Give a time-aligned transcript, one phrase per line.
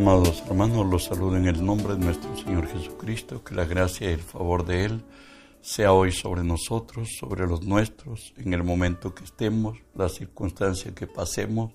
[0.00, 4.14] Amados hermanos, los saludo en el nombre de nuestro Señor Jesucristo, que la gracia y
[4.14, 5.02] el favor de Él
[5.60, 11.08] sea hoy sobre nosotros, sobre los nuestros, en el momento que estemos, la circunstancia que
[11.08, 11.72] pasemos,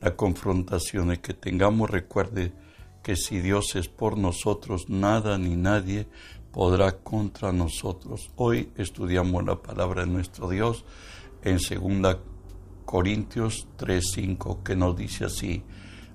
[0.00, 1.90] la confrontación que tengamos.
[1.90, 2.54] Recuerde
[3.02, 6.08] que si Dios es por nosotros, nada ni nadie
[6.52, 8.30] podrá contra nosotros.
[8.36, 10.86] Hoy estudiamos la palabra de nuestro Dios
[11.42, 12.16] en 2
[12.86, 15.62] Corintios 3:5, que nos dice así: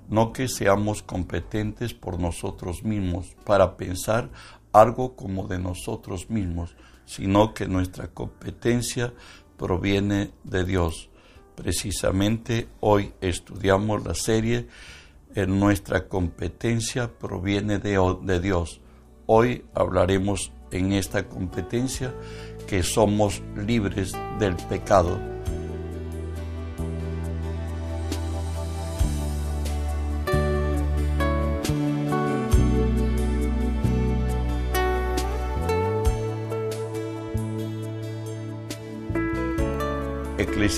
[0.08, 4.30] no que seamos competentes por nosotros mismos para pensar
[4.72, 9.12] algo como de nosotros mismos, sino que nuestra competencia
[9.56, 11.10] proviene de Dios.
[11.54, 14.68] Precisamente hoy estudiamos la serie
[15.34, 18.80] en nuestra competencia proviene de, de Dios.
[19.26, 22.14] Hoy hablaremos en esta competencia
[22.66, 25.37] que somos libres del pecado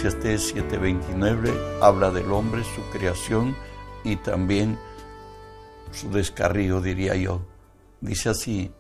[0.01, 3.55] Eclesiastés 7:29 habla del hombre, su creación
[4.03, 4.79] y también
[5.93, 7.43] su descarrío, diría yo.
[8.01, 8.71] Dice así,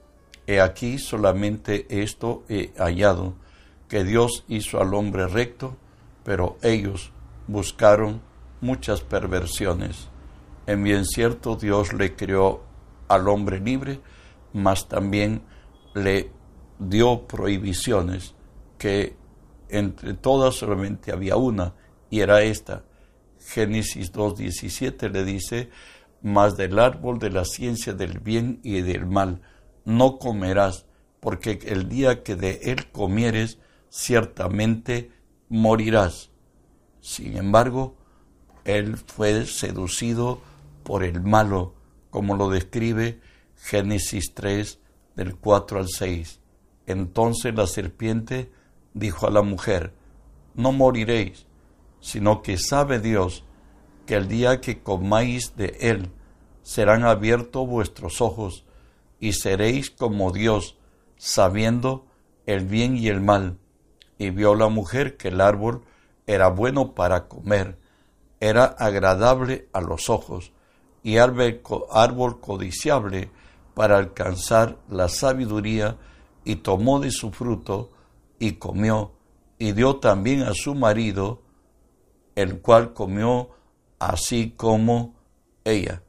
[0.46, 3.34] he aquí solamente esto he hallado,
[3.86, 5.76] que Dios hizo al hombre recto,
[6.24, 7.12] pero ellos
[7.48, 8.22] buscaron
[8.62, 10.08] muchas perversiones.
[10.66, 12.62] En bien cierto Dios le creó
[13.08, 14.00] al hombre libre,
[14.54, 15.42] mas también
[15.94, 16.30] le
[16.78, 18.34] dio prohibiciones
[18.78, 19.19] que
[19.70, 21.74] entre todas solamente había una,
[22.10, 22.84] y era esta.
[23.38, 25.70] Génesis 2.17 le dice,
[26.22, 29.40] mas del árbol de la ciencia del bien y del mal
[29.84, 30.86] no comerás,
[31.20, 35.10] porque el día que de él comieres, ciertamente
[35.48, 36.30] morirás.
[37.00, 37.96] Sin embargo,
[38.64, 40.40] él fue seducido
[40.84, 41.74] por el malo,
[42.10, 43.20] como lo describe
[43.56, 44.78] Génesis 3
[45.16, 46.40] del 4 al 6.
[46.86, 48.50] Entonces la serpiente
[48.94, 49.92] dijo a la mujer,
[50.54, 51.46] no moriréis,
[52.00, 53.44] sino que sabe Dios
[54.06, 56.10] que el día que comáis de él
[56.62, 58.64] serán abiertos vuestros ojos
[59.20, 60.76] y seréis como Dios,
[61.16, 62.06] sabiendo
[62.46, 63.58] el bien y el mal.
[64.18, 65.84] Y vio la mujer que el árbol
[66.26, 67.78] era bueno para comer,
[68.40, 70.52] era agradable a los ojos,
[71.02, 73.30] y árbol codiciable
[73.74, 75.96] para alcanzar la sabiduría,
[76.44, 77.90] y tomó de su fruto,
[78.40, 79.12] y comió,
[79.58, 81.42] y dio también a su marido,
[82.34, 83.50] el cual comió
[84.00, 85.14] así como
[85.62, 86.02] ella.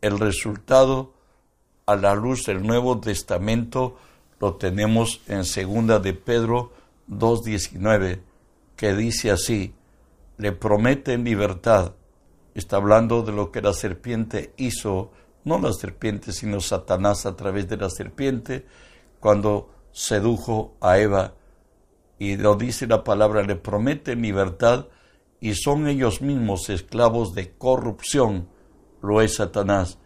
[0.00, 1.12] El resultado
[1.84, 3.98] a la luz del Nuevo Testamento
[4.38, 6.72] lo tenemos en segunda de Pedro
[7.10, 8.20] 2.19,
[8.76, 9.74] que dice así,
[10.38, 11.92] le prometen libertad.
[12.54, 15.10] Está hablando de lo que la serpiente hizo,
[15.44, 18.64] no la serpiente, sino Satanás a través de la serpiente,
[19.18, 21.32] cuando sedujo a Eva
[22.18, 24.88] y lo dice la palabra, le promete libertad
[25.40, 28.46] y son ellos mismos esclavos de corrupción,
[29.00, 29.98] lo es Satanás,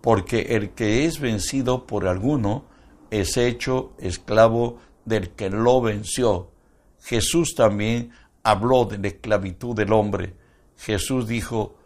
[0.00, 2.64] porque el que es vencido por alguno
[3.10, 6.50] es hecho esclavo del que lo venció.
[7.00, 8.10] Jesús también
[8.42, 10.34] habló de la esclavitud del hombre.
[10.76, 11.76] Jesús dijo,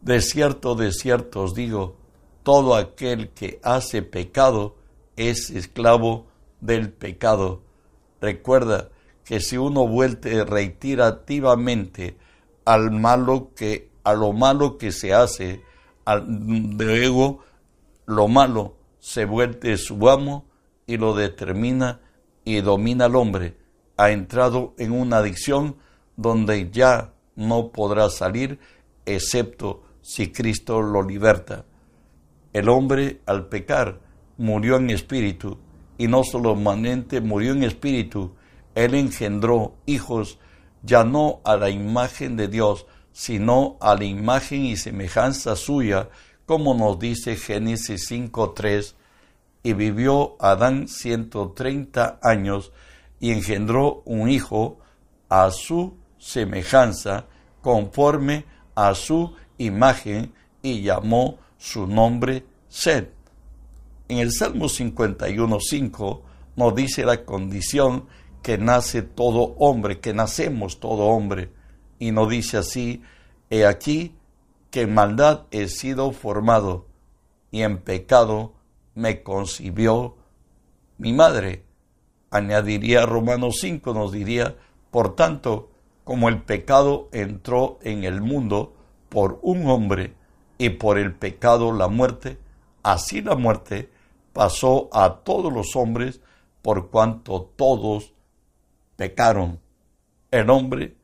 [0.00, 1.98] de cierto, de cierto os digo,
[2.42, 4.76] todo aquel que hace pecado
[5.16, 6.32] es esclavo
[6.64, 7.62] del pecado.
[8.20, 8.88] Recuerda
[9.24, 12.16] que si uno vuelve reiterativamente
[12.64, 15.62] al malo que a lo malo que se hace,
[16.06, 17.40] luego
[18.06, 20.46] lo malo se vuelve su amo
[20.86, 22.00] y lo determina
[22.44, 23.56] y domina al hombre.
[23.96, 25.76] Ha entrado en una adicción
[26.16, 28.58] donde ya no podrá salir
[29.06, 31.64] excepto si Cristo lo liberta.
[32.52, 34.00] El hombre al pecar
[34.36, 35.58] murió en espíritu
[35.98, 38.34] y no solamente murió en espíritu,
[38.74, 40.38] él engendró hijos
[40.82, 46.10] ya no a la imagen de Dios, sino a la imagen y semejanza suya,
[46.46, 48.94] como nos dice Génesis 5.3,
[49.62, 52.72] y vivió Adán 130 años
[53.18, 54.78] y engendró un hijo
[55.30, 57.24] a su semejanza,
[57.62, 58.44] conforme
[58.74, 63.08] a su imagen, y llamó su nombre Sed.
[64.08, 66.20] En el Salmo 51.5
[66.56, 68.06] nos dice la condición
[68.42, 71.50] que nace todo hombre, que nacemos todo hombre.
[71.98, 73.02] Y nos dice así,
[73.48, 74.14] he aquí
[74.70, 76.86] que en maldad he sido formado
[77.50, 78.52] y en pecado
[78.94, 80.16] me concibió
[80.98, 81.64] mi madre.
[82.30, 84.56] Añadiría Romanos 5, nos diría,
[84.90, 85.70] por tanto,
[86.04, 88.74] como el pecado entró en el mundo
[89.08, 90.14] por un hombre
[90.58, 92.38] y por el pecado la muerte,
[92.82, 93.93] así la muerte
[94.34, 96.20] pasó a todos los hombres
[96.60, 98.12] por cuanto todos
[98.96, 99.60] pecaron.
[100.30, 100.96] El hombre,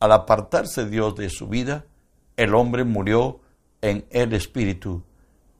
[0.00, 1.84] al apartarse Dios de su vida,
[2.36, 3.40] el hombre murió
[3.82, 5.02] en el espíritu.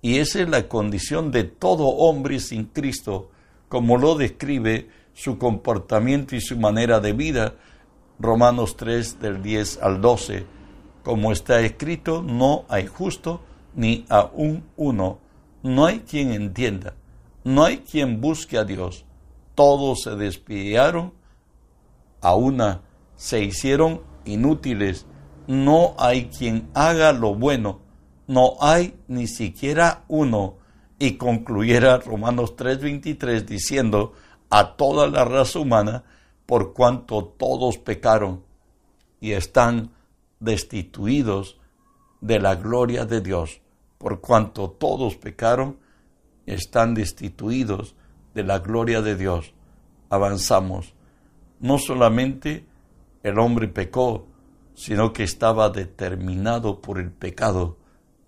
[0.02, 3.30] Y esa es la condición de todo hombre sin Cristo,
[3.68, 7.54] como lo describe su comportamiento y su manera de vida.
[8.18, 10.46] Romanos 3 del 10 al 12.
[11.04, 13.42] Como está escrito, no hay justo
[13.74, 15.18] ni aún uno.
[15.62, 16.94] No hay quien entienda.
[17.44, 19.04] No hay quien busque a Dios.
[19.54, 21.12] Todos se despidaron,
[22.20, 22.82] a una
[23.16, 25.06] se hicieron inútiles.
[25.46, 27.80] No hay quien haga lo bueno.
[28.26, 30.56] No hay ni siquiera uno.
[30.98, 34.12] Y concluyera Romanos 3:23 diciendo
[34.50, 36.04] a toda la raza humana,
[36.44, 38.42] por cuanto todos pecaron
[39.20, 39.92] y están
[40.40, 41.58] destituidos
[42.20, 43.60] de la gloria de Dios,
[43.98, 45.78] por cuanto todos pecaron
[46.50, 47.94] están destituidos
[48.34, 49.54] de la gloria de Dios.
[50.08, 50.94] Avanzamos.
[51.60, 52.66] No solamente
[53.22, 54.26] el hombre pecó,
[54.74, 57.78] sino que estaba determinado por el pecado,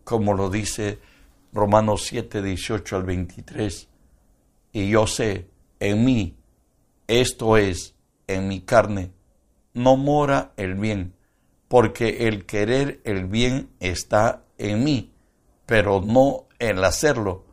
[0.04, 1.00] como lo dice
[1.52, 3.88] Romanos 7, 18 al 23.
[4.72, 5.48] Y yo sé,
[5.80, 6.36] en mí,
[7.08, 7.94] esto es,
[8.26, 9.12] en mi carne,
[9.74, 11.14] no mora el bien,
[11.69, 15.12] porque el querer el bien está en mí,
[15.66, 17.51] pero no el hacerlo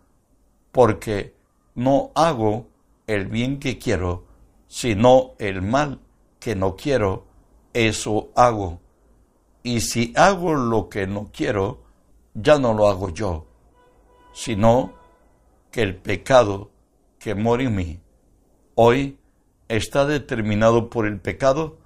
[0.71, 1.33] porque
[1.75, 2.67] no hago
[3.07, 4.25] el bien que quiero,
[4.67, 5.99] sino el mal
[6.39, 7.25] que no quiero,
[7.73, 8.79] eso hago.
[9.63, 11.81] Y si hago lo que no quiero,
[12.33, 13.45] ya no lo hago yo,
[14.33, 14.93] sino
[15.71, 16.71] que el pecado
[17.17, 17.99] que mora en mí,
[18.75, 19.17] hoy
[19.67, 21.77] está determinado por el pecado,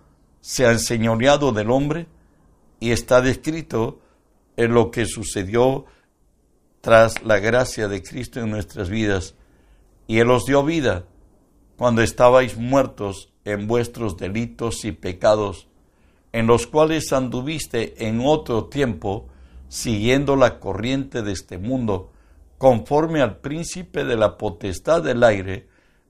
[0.41, 2.07] se ha enseñoreado del hombre
[2.79, 3.99] y está descrito
[4.57, 5.85] en lo que sucedió
[6.83, 9.35] tras la gracia de Cristo en nuestras vidas,
[10.05, 11.05] y Él os dio vida
[11.77, 15.69] cuando estabais muertos en vuestros delitos y pecados,
[16.33, 19.29] en los cuales anduviste en otro tiempo,
[19.69, 22.11] siguiendo la corriente de este mundo,
[22.57, 25.69] conforme al príncipe de la potestad del aire,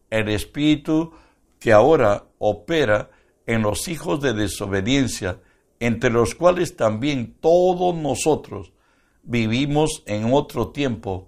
[0.09, 1.13] el espíritu
[1.59, 3.11] que ahora opera
[3.45, 5.39] en los hijos de desobediencia,
[5.79, 8.72] entre los cuales también todos nosotros,
[9.23, 11.27] vivimos en otro tiempo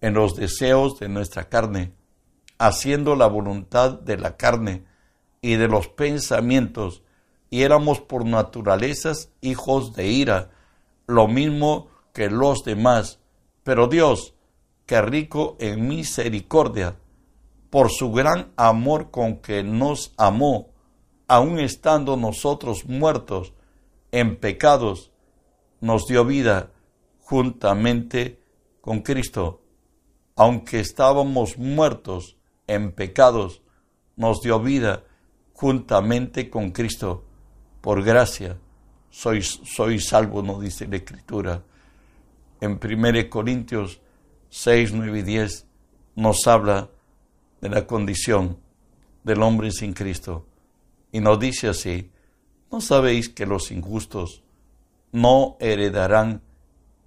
[0.00, 1.92] en los deseos de nuestra carne,
[2.58, 4.84] haciendo la voluntad de la carne
[5.40, 7.02] y de los pensamientos,
[7.50, 10.50] y éramos por naturalezas hijos de ira,
[11.06, 13.20] lo mismo que los demás.
[13.64, 14.34] Pero Dios,
[14.86, 16.96] que rico en misericordia,
[17.70, 20.68] por su gran amor con que nos amó,
[21.26, 23.52] aun estando nosotros muertos
[24.12, 25.10] en pecados,
[25.80, 26.70] nos dio vida
[27.28, 28.40] juntamente
[28.80, 29.60] con Cristo.
[30.34, 33.60] Aunque estábamos muertos en pecados,
[34.16, 35.04] nos dio vida
[35.52, 37.26] juntamente con Cristo.
[37.82, 38.56] Por gracia,
[39.10, 41.62] sois, soy salvo, nos dice la Escritura.
[42.62, 44.00] En 1 Corintios
[44.48, 45.66] 6, 9 y 10
[46.16, 46.88] nos habla
[47.60, 48.58] de la condición
[49.22, 50.46] del hombre sin Cristo.
[51.12, 52.10] Y nos dice así,
[52.72, 54.42] ¿no sabéis que los injustos
[55.12, 56.47] no heredarán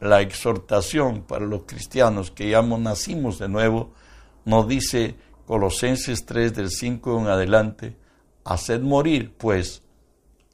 [0.00, 3.92] la exhortación para los cristianos que ya nacimos de nuevo,
[4.44, 7.96] nos dice Colosenses 3 del 5 en adelante,
[8.44, 9.82] haced morir pues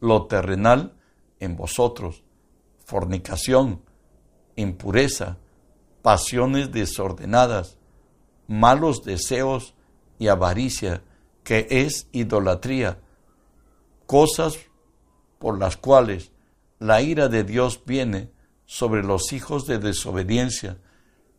[0.01, 0.95] lo terrenal
[1.41, 2.23] en vosotros,
[2.85, 3.83] fornicación,
[4.57, 5.37] impureza,
[6.03, 7.77] pasiones desordenadas,
[8.47, 9.75] malos deseos
[10.19, 11.03] y avaricia,
[11.43, 12.99] que es idolatría,
[14.07, 14.59] cosas
[15.39, 16.33] por las cuales
[16.79, 18.31] la ira de Dios viene
[18.75, 20.79] sobre los hijos de desobediencia,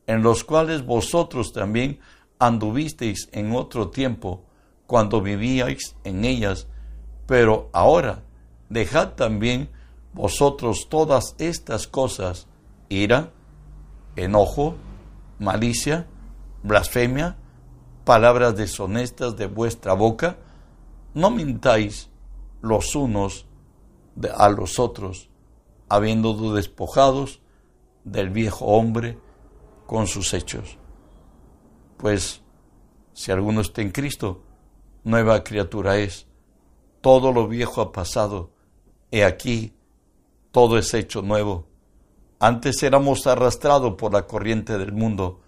[0.08, 2.00] en los cuales vosotros también
[2.40, 4.46] anduvisteis en otro tiempo,
[4.88, 6.68] cuando vivíais en ellas,
[7.28, 8.24] pero ahora
[8.70, 9.70] dejad también
[10.14, 12.48] vosotros todas estas cosas,
[12.88, 13.34] ira,
[14.16, 14.76] enojo,
[15.38, 16.08] malicia,
[16.64, 17.36] blasfemia,
[18.06, 20.38] palabras deshonestas de vuestra boca,
[21.14, 22.10] no mintáis
[22.62, 23.46] los unos
[24.38, 25.28] a los otros,
[25.90, 27.42] habiendo despojados
[28.04, 29.18] del viejo hombre
[29.86, 30.78] con sus hechos.
[31.98, 32.42] Pues
[33.14, 34.44] Si alguno está en Cristo,
[35.06, 36.28] nueva criatura es.
[37.00, 38.52] Todo lo viejo ha pasado.
[39.10, 39.74] He aquí,
[40.52, 41.66] todo es hecho nuevo.
[42.40, 45.40] Antes éramos arrastrados por la corriente del mundo,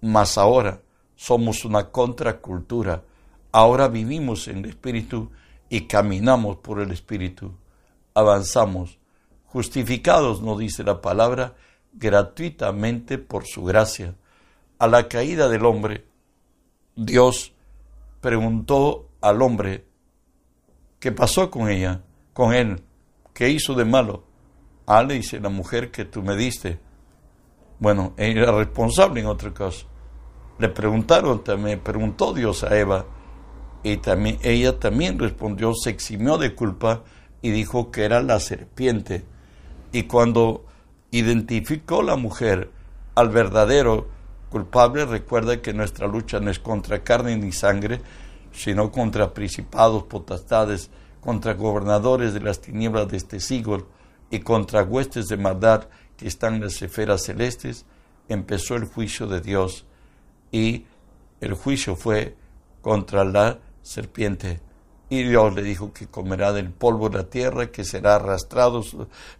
[0.00, 0.80] mas ahora
[1.16, 3.04] somos una contracultura.
[3.52, 5.30] Ahora vivimos en el Espíritu
[5.68, 7.52] y caminamos por el Espíritu.
[8.14, 8.98] Avanzamos,
[9.52, 11.54] justificados, nos dice la palabra,
[11.92, 14.14] gratuitamente por su gracia.
[14.78, 16.06] A la caída del hombre,
[16.96, 17.52] Dios
[18.20, 19.84] preguntó al hombre,
[20.98, 22.00] ¿qué pasó con ella?
[22.32, 22.82] Con él,
[23.34, 24.24] ¿qué hizo de malo?
[24.86, 26.80] Ah, le dice la mujer que tú me diste.
[27.78, 29.86] Bueno, era responsable en otro caso.
[30.58, 33.04] Le preguntaron también, preguntó Dios a Eva,
[33.82, 37.02] y también, ella también respondió, se eximió de culpa
[37.42, 39.26] y dijo que era la serpiente.
[39.92, 40.64] Y cuando
[41.10, 42.70] identificó la mujer
[43.14, 44.08] al verdadero
[44.50, 48.00] culpable, recuerda que nuestra lucha no es contra carne ni sangre,
[48.52, 53.86] sino contra principados, potestades, contra gobernadores de las tinieblas de este siglo
[54.30, 57.84] y contra huestes de maldad que están en las esferas celestes,
[58.28, 59.84] empezó el juicio de Dios
[60.50, 60.86] y
[61.40, 62.36] el juicio fue
[62.80, 64.60] contra la serpiente.
[65.12, 68.82] Y Dios le dijo que comerá del polvo de la tierra, que será arrastrado,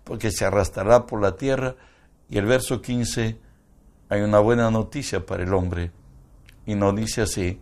[0.04, 1.76] porque se arrastrará por la tierra.
[2.28, 3.38] Y el verso 15
[4.10, 5.90] hay una buena noticia para el hombre.
[6.66, 7.58] Y nos dice así,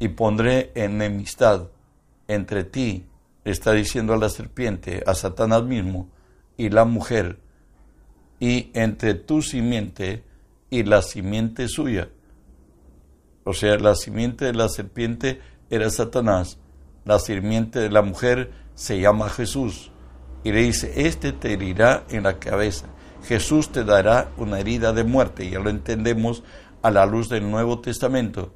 [0.00, 1.68] y pondré enemistad
[2.26, 3.06] entre ti,
[3.44, 6.08] está diciendo a la serpiente, a Satanás mismo,
[6.56, 7.38] y la mujer,
[8.40, 10.24] y entre tu simiente
[10.70, 12.08] y la simiente suya.
[13.44, 16.58] O sea, la simiente de la serpiente era Satanás,
[17.04, 19.90] la simiente de la mujer se llama Jesús.
[20.42, 22.86] Y le dice, este te herirá en la cabeza
[23.24, 26.42] Jesús te dará una herida de muerte, ya lo entendemos
[26.82, 28.52] a la luz del Nuevo Testamento,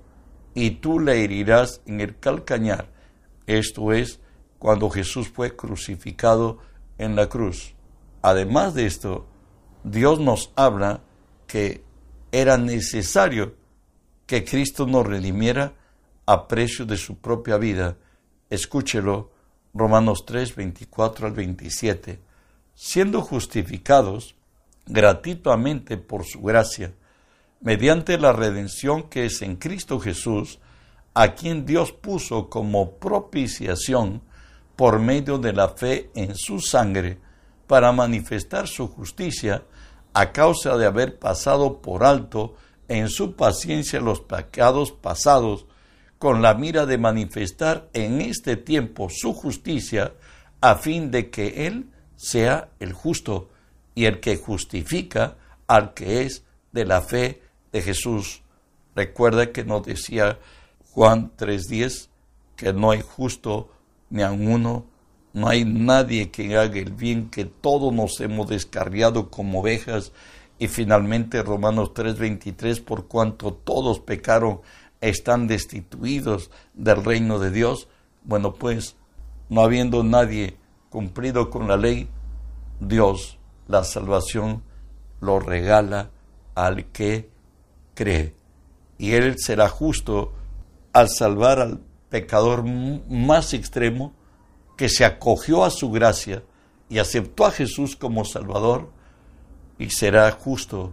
[0.55, 2.90] y tú le herirás en el calcañar.
[3.47, 4.21] Esto es
[4.59, 6.59] cuando Jesús fue crucificado
[6.99, 7.75] en la cruz.
[8.21, 9.26] Además de esto,
[9.85, 11.00] Dios nos habla
[11.47, 11.83] que
[12.31, 13.55] era necesario
[14.26, 15.73] que Cristo nos redimiera
[16.26, 17.97] a precio de su propia vida.
[18.50, 19.31] Escúchelo,
[19.75, 22.19] Romanos 3, 24 al 27.
[22.75, 24.35] Siendo justificados
[24.87, 26.93] gratuitamente por su gracia,
[27.61, 30.61] mediante la redención que es en Cristo Jesús,
[31.14, 34.23] a quien Dios puso como propiciación
[34.76, 37.19] por medio de la fe en su sangre,
[37.67, 39.64] para manifestar su justicia
[40.14, 42.55] a causa de haber pasado por alto
[42.88, 45.67] en su paciencia los pecados pasados,
[46.19, 50.15] con la mira de manifestar en este tiempo su justicia,
[50.61, 53.51] a fin de que Él sea el justo
[53.95, 58.43] y el que justifica al que es de la fe de Jesús.
[58.97, 60.39] Recuerda que nos decía
[60.91, 62.09] Juan 3:10
[62.57, 63.71] que no hay justo
[64.11, 64.87] ni a uno,
[65.33, 70.13] no hay nadie que haga el bien, que todos nos hemos descarriado como ovejas.
[70.59, 74.61] Y finalmente Romanos 3:23, por cuanto todos pecaron,
[75.00, 77.88] están destituidos del reino de Dios.
[78.25, 78.97] Bueno, pues,
[79.49, 80.57] no habiendo nadie
[80.90, 82.09] cumplido con la ley,
[82.81, 84.62] Dios la salvación
[85.21, 86.11] lo regala
[86.55, 87.31] al que
[87.95, 88.35] cree.
[88.97, 90.33] Y Él será justo
[90.93, 94.12] al salvar al pecador más extremo
[94.76, 96.43] que se acogió a su gracia
[96.88, 98.90] y aceptó a Jesús como Salvador,
[99.78, 100.93] y será justo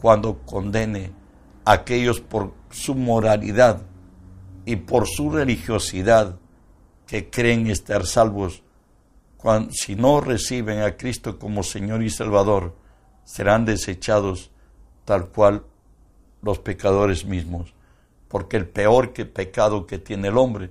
[0.00, 1.12] cuando condene
[1.64, 3.82] aquellos por su moralidad
[4.64, 6.38] y por su religiosidad
[7.06, 8.62] que creen estar salvos
[9.70, 12.76] si no reciben a Cristo como Señor y Salvador,
[13.24, 14.50] serán desechados
[15.04, 15.64] tal cual
[16.42, 17.72] los pecadores mismos.
[18.28, 20.70] Porque el peor que pecado que tiene el hombre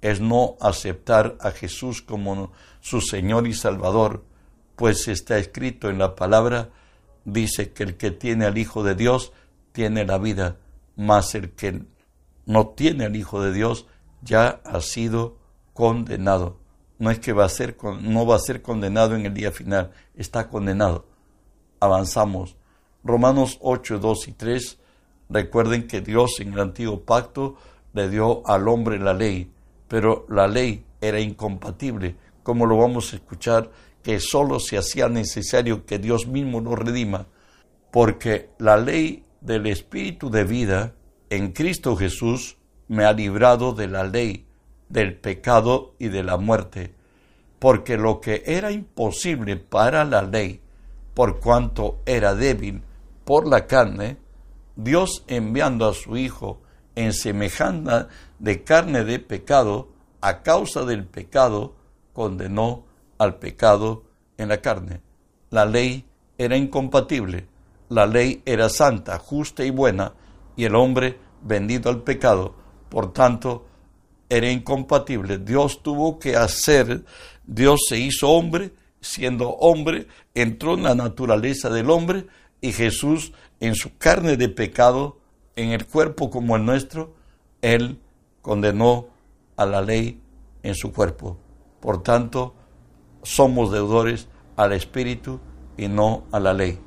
[0.00, 4.24] es no aceptar a Jesús como su Señor y Salvador,
[4.76, 6.70] pues está escrito en la palabra,
[7.24, 9.32] dice que el que tiene al Hijo de Dios
[9.80, 10.58] tiene la vida,
[10.96, 11.82] mas el que
[12.44, 13.86] no tiene al Hijo de Dios
[14.22, 15.38] ya ha sido
[15.72, 16.60] condenado
[17.00, 19.90] no es que va a ser, no va a ser condenado en el día final,
[20.14, 21.06] está condenado.
[21.80, 22.56] Avanzamos.
[23.02, 24.78] Romanos 8, 2 y 3.
[25.30, 27.56] Recuerden que Dios en el antiguo pacto
[27.94, 29.50] le dio al hombre la ley,
[29.88, 33.70] pero la ley era incompatible, como lo vamos a escuchar,
[34.02, 37.28] que solo se hacía necesario que Dios mismo lo redima,
[37.90, 40.94] porque la ley del Espíritu de vida
[41.30, 42.56] en Cristo Jesús
[42.88, 44.46] me ha librado de la ley
[44.88, 46.94] del pecado y de la muerte,
[47.58, 50.60] porque lo que era imposible para la ley,
[51.14, 52.82] por cuanto era débil
[53.24, 54.18] por la carne,
[54.74, 56.60] Dios enviando a su Hijo
[56.96, 61.76] en semejanza de carne de pecado, a causa del pecado,
[62.12, 62.84] condenó
[63.18, 64.04] al pecado
[64.36, 65.00] en la carne.
[65.50, 66.06] La ley
[66.38, 67.46] era incompatible,
[67.90, 70.14] la ley era santa, justa y buena,
[70.56, 72.54] y el hombre vendido al pecado,
[72.88, 73.66] por tanto,
[74.28, 75.38] era incompatible.
[75.38, 77.04] Dios tuvo que hacer,
[77.44, 82.26] Dios se hizo hombre, siendo hombre, entró en la naturaleza del hombre,
[82.60, 85.18] y Jesús en su carne de pecado,
[85.56, 87.14] en el cuerpo como el nuestro,
[87.60, 87.98] Él
[88.40, 89.08] condenó
[89.56, 90.22] a la ley
[90.62, 91.38] en su cuerpo.
[91.80, 92.54] Por tanto,
[93.22, 95.40] somos deudores al Espíritu
[95.76, 96.78] y no a la ley.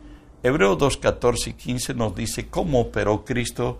[0.46, 3.80] Hebreos 2, 14 y 15 nos dice cómo operó Cristo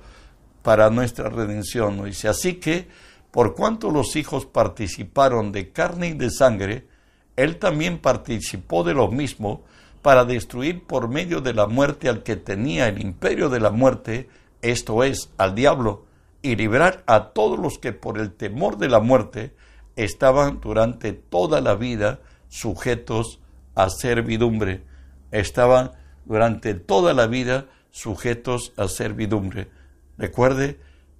[0.62, 1.98] para nuestra redención.
[1.98, 2.88] Nos dice, así que,
[3.32, 6.88] por cuanto los hijos participaron de carne y de sangre,
[7.36, 9.64] Él también participó de lo mismo
[10.02, 14.30] para destruir por medio de la muerte al que tenía el imperio de la muerte,
[14.62, 16.06] esto es, al diablo,
[16.42, 19.54] y librar a todos los que por el temor de la muerte
[19.98, 23.42] estaban durante toda la vida sujetos
[23.76, 24.84] a servidumbre.
[25.32, 25.92] Estaban
[26.26, 29.70] durante toda la vida sujetos a servidumbre.
[30.18, 30.80] Recuerde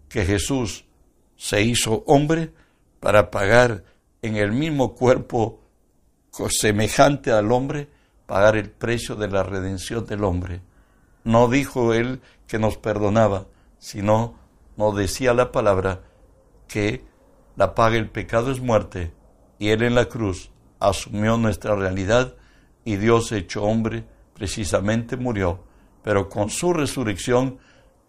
[0.10, 0.86] que Jesús
[1.36, 2.54] se hizo hombre
[3.00, 3.84] para pagar
[4.22, 5.62] en el mismo cuerpo
[6.50, 7.90] semejante al hombre,
[8.26, 10.62] pagar el precio de la redención del hombre.
[11.24, 14.36] No dijo él que nos perdonaba, sino
[14.78, 16.02] nos decía la palabra
[16.68, 17.06] que
[17.56, 19.14] la paga del pecado es muerte,
[19.60, 22.36] y él en la cruz asumió nuestra realidad
[22.84, 25.64] y Dios hecho hombre precisamente murió,
[26.04, 27.60] pero con su resurrección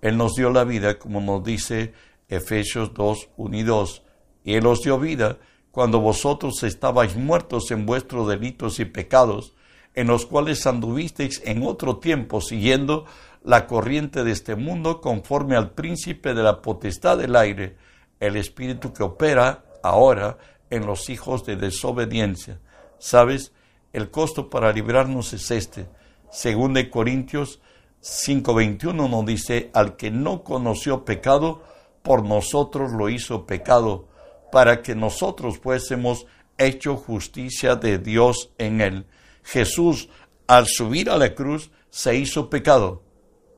[0.01, 1.93] Él nos dio la vida, como nos dice
[2.29, 4.03] Efesios 2, 1 y 2,
[4.45, 5.39] y Él os dio vida
[5.71, 9.55] cuando vosotros estabais muertos en vuestros delitos y pecados,
[9.95, 13.07] en los cuales anduvisteis en otro tiempo siguiendo
[13.43, 17.77] la corriente de este mundo conforme al príncipe de la potestad del aire,
[18.21, 20.39] el espíritu que opera ahora
[20.71, 22.59] en los hijos de desobediencia.
[22.99, 23.53] ¿Sabes?
[23.93, 25.87] El costo para librarnos es este.
[26.35, 27.61] Según de Corintios
[28.01, 31.63] 5:21 nos dice, al que no conoció pecado,
[32.03, 34.09] por nosotros lo hizo pecado,
[34.51, 36.27] para que nosotros fuésemos
[36.59, 39.07] hecho justicia de Dios en él.
[39.45, 40.09] Jesús,
[40.49, 43.03] al subir a la cruz, se hizo pecado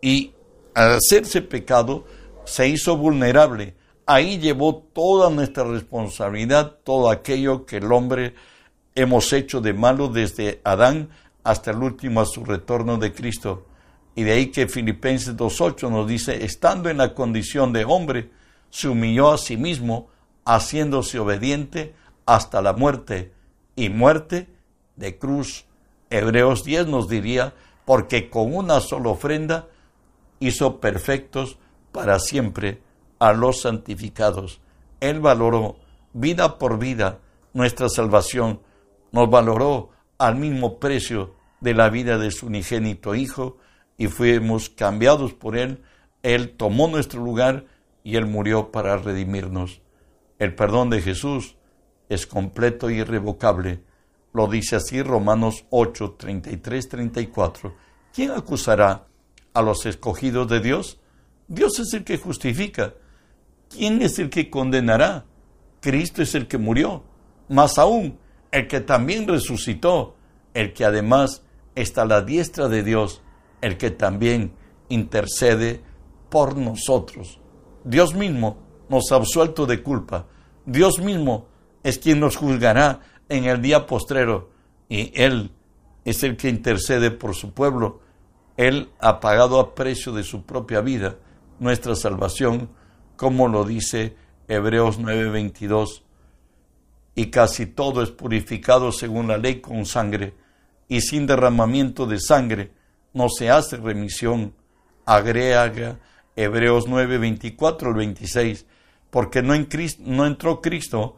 [0.03, 0.35] y
[0.75, 2.05] al hacerse pecado,
[2.45, 3.75] se hizo vulnerable.
[4.05, 8.35] Ahí llevó toda nuestra responsabilidad, todo aquello que el hombre
[8.95, 11.09] hemos hecho de malo desde Adán
[11.47, 13.67] hasta el último a su retorno de Cristo.
[14.17, 18.31] Y de ahí que Filipenses 2.8 nos dice, estando en la condición de hombre,
[18.69, 20.09] se humilló a sí mismo,
[20.45, 21.95] haciéndose obediente
[22.27, 23.33] hasta la muerte,
[23.77, 24.49] y muerte
[24.97, 25.67] de cruz.
[26.11, 27.55] Hebreos 10 nos diría,
[27.85, 29.69] porque con una sola ofrenda
[30.41, 31.59] hizo perfectos
[31.93, 32.83] para siempre
[33.21, 34.61] a los santificados.
[34.99, 35.77] Él valoró
[36.13, 37.21] vida por vida
[37.53, 38.61] nuestra salvación,
[39.13, 43.59] nos valoró al mismo precio de la vida de su unigénito Hijo
[43.99, 45.83] y fuimos cambiados por Él.
[46.23, 47.67] Él tomó nuestro lugar
[48.03, 49.81] y Él murió para redimirnos.
[50.39, 51.57] El perdón de Jesús
[52.09, 53.83] es completo y irrevocable.
[54.33, 57.75] Lo dice así Romanos 8, 33, 34.
[58.13, 59.07] ¿Quién acusará
[59.55, 61.01] a los escogidos de Dios?
[61.49, 62.95] Dios es el que justifica.
[63.71, 65.25] ¿Quién es el que condenará?
[65.81, 67.05] Cristo es el que murió.
[67.49, 68.19] Más aún,
[68.51, 70.17] el que también resucitó,
[70.53, 71.43] el que además
[71.77, 73.23] está la diestra de Dios,
[73.61, 74.53] el que también
[74.89, 75.83] intercede
[76.29, 77.41] por nosotros.
[77.85, 78.59] Dios mismo
[78.89, 80.27] nos ha absuelto de culpa.
[80.65, 81.47] Dios mismo
[81.85, 84.51] es quien nos juzgará en el día postrero
[84.89, 85.53] y Él
[86.05, 88.01] es el que intercede por su pueblo.
[88.57, 91.17] Él ha pagado a precio de su propia vida
[91.59, 92.71] nuestra salvación,
[93.17, 94.17] como lo dice
[94.49, 96.03] Hebreos 9:22
[97.15, 100.35] y casi todo es purificado según la ley con sangre,
[100.89, 102.73] y sin derramamiento de sangre
[103.13, 104.55] no se hace remisión.
[105.05, 105.99] Agrega
[106.35, 108.67] Hebreos 9, 24 al 26,
[109.11, 109.69] porque no, en
[110.01, 111.17] no entró Cristo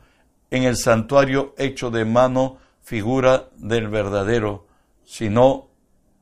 [0.51, 4.67] en el santuario hecho de mano figura del verdadero,
[5.05, 5.69] sino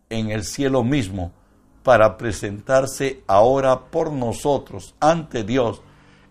[0.09, 1.32] en el cielo mismo,
[1.82, 5.82] para presentarse ahora por nosotros ante Dios,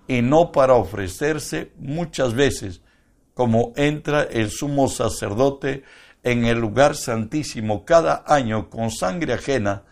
[0.07, 2.81] y no para ofrecerse muchas veces
[3.33, 5.83] como entra el sumo sacerdote
[6.25, 9.83] en el lugar santísimo cada año con sangre ajena,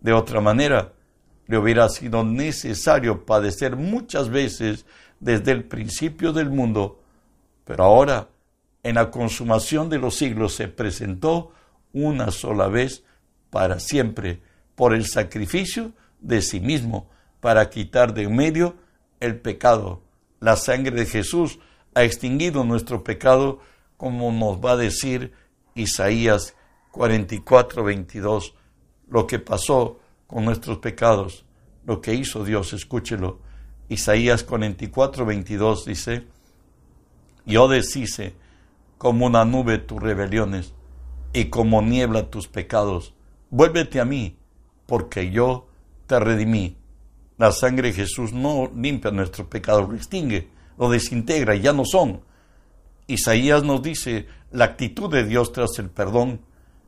[0.00, 0.92] de otra manera
[1.46, 4.84] le hubiera sido necesario padecer muchas veces
[5.20, 7.00] desde el principio del mundo,
[7.64, 8.28] pero ahora,
[8.82, 11.52] en la consumación de los siglos, se presentó
[11.92, 13.04] una sola vez
[13.50, 14.40] para siempre
[14.74, 17.08] por el sacrificio de sí mismo,
[17.40, 18.74] para quitar de en medio
[19.20, 20.02] el pecado.
[20.40, 21.60] La sangre de Jesús
[21.94, 23.60] ha extinguido nuestro pecado,
[23.96, 25.32] como nos va a decir
[25.76, 26.56] Isaías
[26.90, 28.54] 44, 22.
[29.08, 31.44] Lo que pasó con nuestros pecados,
[31.84, 33.38] lo que hizo Dios, escúchelo.
[33.88, 36.26] Isaías 44, 22 dice,
[37.44, 38.34] yo deshice
[38.98, 40.74] como una nube tus rebeliones
[41.32, 43.14] y como niebla tus pecados.
[43.50, 44.36] Vuélvete a mí,
[44.86, 45.68] porque yo
[46.06, 46.76] te redimí.
[47.38, 52.22] La sangre de Jesús no limpia nuestro pecado, lo extingue, lo desintegra, ya no son.
[53.06, 56.40] Isaías nos dice la actitud de Dios tras el perdón.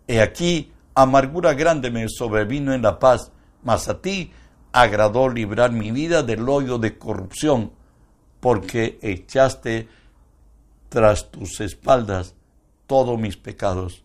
[0.06, 4.32] He aquí, amargura grande me sobrevino en la paz, mas a ti
[4.72, 7.72] agradó librar mi vida del hoyo de corrupción,
[8.40, 9.88] porque echaste
[10.88, 12.34] tras tus espaldas
[12.86, 14.04] todos mis pecados.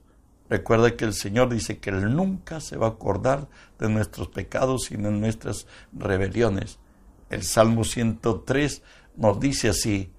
[0.50, 3.48] Recuerda que el Señor dice que Él nunca se va a acordar
[3.80, 6.78] de nuestros pecados y de nuestras rebeliones.
[7.30, 8.84] El Salmo 103
[9.16, 10.12] nos dice así,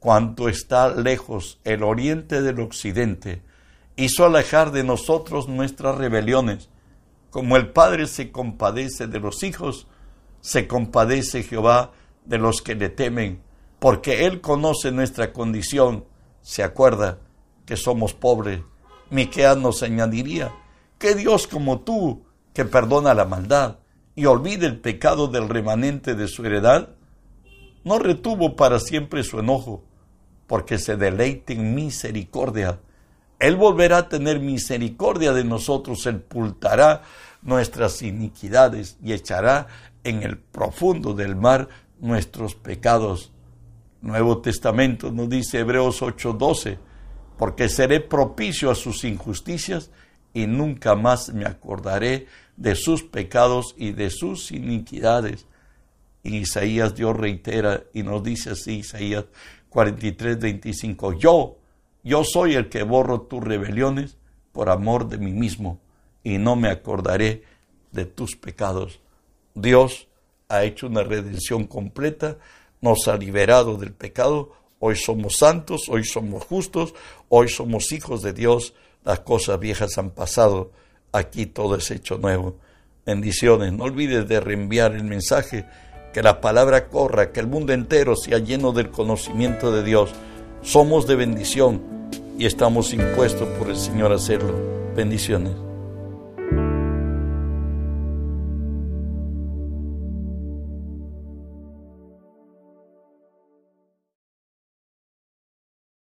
[0.00, 3.42] cuanto está lejos el oriente del occidente,
[3.96, 6.70] hizo alejar de nosotros nuestras rebeliones.
[7.28, 9.86] Como el Padre se compadece de los hijos,
[10.40, 11.92] se compadece Jehová
[12.24, 13.42] de los que le temen,
[13.78, 16.04] porque Él conoce nuestra condición,
[16.40, 17.18] se acuerda
[17.66, 18.62] que somos pobres.
[19.10, 20.50] Miqueas nos añadiría,
[20.98, 23.76] que Dios como tú, que perdona la maldad
[24.14, 26.90] y olvide el pecado del remanente de su heredad,
[27.84, 29.84] no retuvo para siempre su enojo,
[30.50, 32.80] porque se deleite en misericordia.
[33.38, 37.02] Él volverá a tener misericordia de nosotros, sepultará
[37.40, 39.68] nuestras iniquidades y echará
[40.02, 41.68] en el profundo del mar
[42.00, 43.30] nuestros pecados.
[44.00, 46.78] Nuevo Testamento nos dice Hebreos 8:12,
[47.38, 49.92] porque seré propicio a sus injusticias
[50.34, 55.46] y nunca más me acordaré de sus pecados y de sus iniquidades.
[56.24, 59.26] Y Isaías Dios reitera y nos dice así, Isaías
[59.70, 61.56] 43, 25, yo,
[62.02, 64.16] yo soy el que borro tus rebeliones
[64.52, 65.80] por amor de mí mismo
[66.22, 67.44] y no me acordaré
[67.92, 69.00] de tus pecados.
[69.54, 70.08] Dios
[70.48, 72.38] ha hecho una redención completa,
[72.80, 76.94] nos ha liberado del pecado, hoy somos santos, hoy somos justos,
[77.28, 80.72] hoy somos hijos de Dios, las cosas viejas han pasado,
[81.12, 82.56] aquí todo es hecho nuevo.
[83.06, 85.66] Bendiciones, no olvides de reenviar el mensaje,
[86.12, 90.10] que la palabra corra, que el mundo entero sea lleno del conocimiento de Dios.
[90.62, 91.80] Somos de bendición
[92.38, 94.54] y estamos impuestos por el Señor a hacerlo.
[94.96, 95.69] Bendiciones.